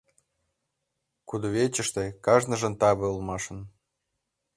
Кудывечыште 1.29 2.05
кажныжын 2.25 2.73
таве 2.81 3.07
улмашын. 3.13 3.59